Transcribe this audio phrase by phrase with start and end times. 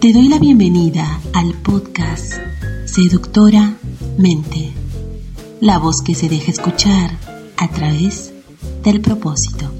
[0.00, 2.32] Te doy la bienvenida al podcast
[2.86, 3.74] Seductora
[4.16, 4.72] Mente,
[5.60, 7.10] la voz que se deja escuchar
[7.58, 8.32] a través
[8.82, 9.70] del propósito,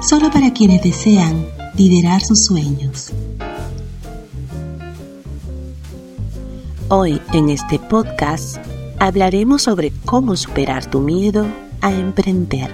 [0.00, 1.44] solo para quienes desean
[1.76, 3.10] liderar sus sueños.
[6.88, 8.58] Hoy en este podcast
[9.00, 11.48] hablaremos sobre cómo superar tu miedo
[11.80, 12.72] a emprender.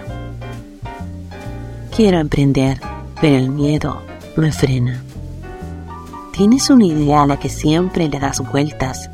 [1.96, 2.79] Quiero emprender,
[3.22, 4.03] pero el miedo
[4.36, 5.03] me frena.
[6.38, 9.10] Tienes una idea a la que siempre le das vueltas,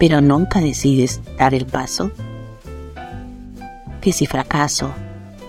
[0.00, 2.10] pero nunca decides dar el paso.
[4.00, 4.92] Que si fracaso,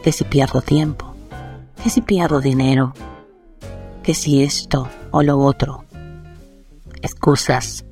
[0.03, 1.15] que si pierdo tiempo,
[1.81, 2.93] que si pierdo dinero,
[4.03, 5.85] que si esto o lo otro.
[7.01, 7.83] Excusas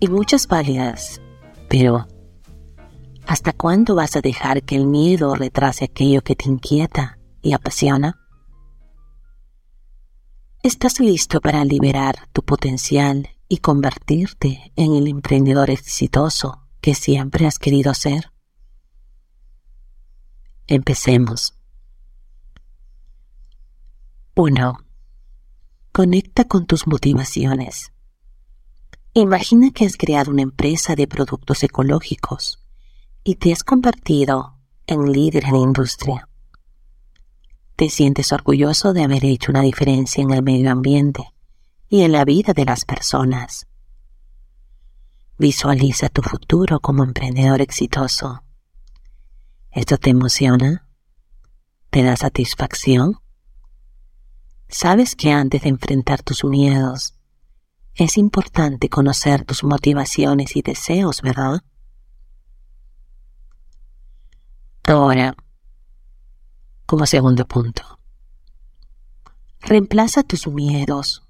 [0.00, 1.20] y muchas válidas,
[1.68, 2.08] pero
[3.26, 8.17] ¿Hasta cuándo vas a dejar que el miedo retrase aquello que te inquieta y apasiona?
[10.68, 17.58] ¿Estás listo para liberar tu potencial y convertirte en el emprendedor exitoso que siempre has
[17.58, 18.30] querido ser?
[20.66, 21.54] Empecemos.
[24.34, 24.78] 1.
[25.90, 27.94] Conecta con tus motivaciones.
[29.14, 32.62] Imagina que has creado una empresa de productos ecológicos
[33.24, 36.27] y te has convertido en líder en la industria.
[37.78, 41.32] Te sientes orgulloso de haber hecho una diferencia en el medio ambiente
[41.88, 43.68] y en la vida de las personas.
[45.38, 48.42] Visualiza tu futuro como emprendedor exitoso.
[49.70, 50.88] ¿Esto te emociona?
[51.90, 53.20] ¿Te da satisfacción?
[54.68, 57.14] Sabes que antes de enfrentar tus miedos,
[57.94, 61.62] es importante conocer tus motivaciones y deseos, ¿verdad?
[64.82, 65.36] Ahora,
[66.88, 67.82] como segundo punto,
[69.60, 71.22] reemplaza tus miedos,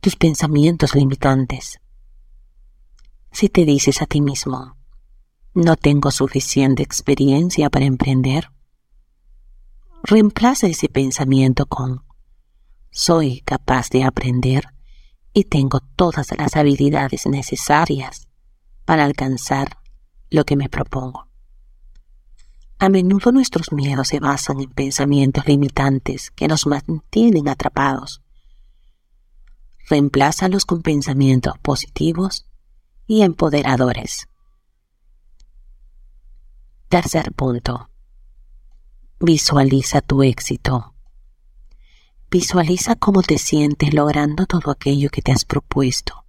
[0.00, 1.82] tus pensamientos limitantes.
[3.30, 4.78] Si te dices a ti mismo,
[5.52, 8.50] no tengo suficiente experiencia para emprender,
[10.02, 12.06] reemplaza ese pensamiento con
[12.90, 14.64] soy capaz de aprender
[15.34, 18.28] y tengo todas las habilidades necesarias
[18.86, 19.76] para alcanzar
[20.30, 21.27] lo que me propongo.
[22.80, 28.22] A menudo nuestros miedos se basan en pensamientos limitantes que nos mantienen atrapados.
[29.90, 32.46] Reemplázalos con pensamientos positivos
[33.08, 34.28] y empoderadores.
[36.88, 37.90] Tercer punto.
[39.18, 40.94] Visualiza tu éxito.
[42.30, 46.24] Visualiza cómo te sientes logrando todo aquello que te has propuesto.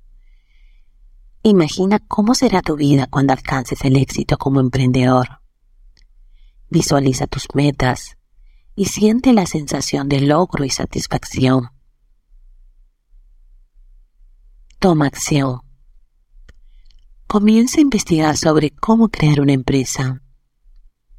[1.43, 5.39] Imagina cómo será tu vida cuando alcances el éxito como emprendedor.
[6.69, 8.17] Visualiza tus metas
[8.75, 11.69] y siente la sensación de logro y satisfacción.
[14.79, 15.61] Toma acción.
[17.27, 20.21] Comienza a investigar sobre cómo crear una empresa.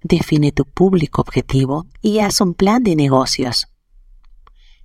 [0.02, 3.68] Define tu público objetivo y haz un plan de negocios.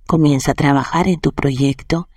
[0.06, 2.08] Comienza a trabajar en tu proyecto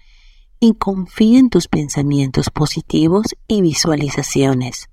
[0.59, 4.89] y confía en tus pensamientos positivos y visualizaciones.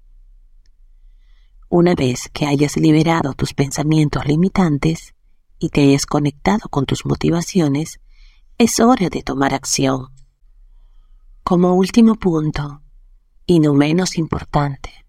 [1.69, 5.15] Una vez que hayas liberado tus pensamientos limitantes
[5.59, 8.01] y te hayas conectado con tus motivaciones,
[8.57, 10.09] es hora de tomar acción.
[11.43, 12.83] Como último punto,
[13.47, 15.07] y no menos importante,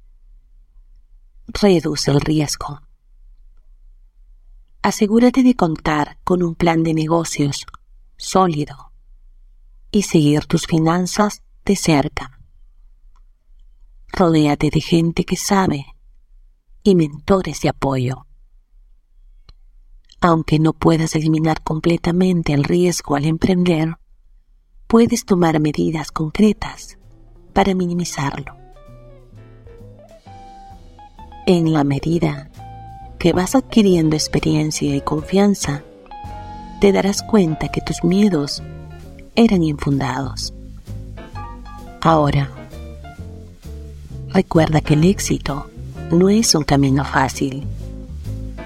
[1.47, 2.81] reduce el riesgo.
[4.81, 7.66] Asegúrate de contar con un plan de negocios
[8.18, 8.91] sólido
[9.91, 12.39] y seguir tus finanzas de cerca.
[14.07, 15.85] Rodéate de gente que sabe
[16.87, 18.25] y mentores de apoyo.
[20.21, 23.97] Aunque no puedas eliminar completamente el riesgo al emprender,
[24.87, 26.97] puedes tomar medidas concretas
[27.51, 28.55] para minimizarlo.
[31.45, 32.49] En la medida
[33.19, 35.83] que vas adquiriendo experiencia y confianza,
[36.79, 38.63] te darás cuenta que tus miedos
[39.35, 40.53] eran infundados.
[42.00, 42.50] Ahora,
[44.29, 45.69] recuerda que el éxito
[46.12, 47.65] no es un camino fácil,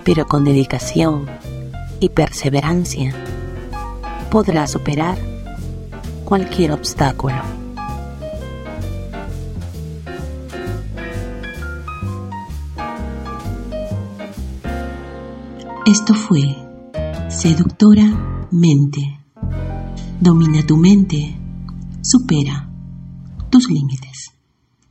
[0.04, 1.26] pero con dedicación
[2.00, 3.14] y perseverancia
[4.30, 5.18] podrás superar
[6.24, 7.42] cualquier obstáculo.
[15.86, 16.56] Esto fue
[17.30, 19.20] Seductora Mente.
[20.20, 21.36] Domina tu mente,
[22.02, 22.70] supera
[23.50, 24.41] tus límites.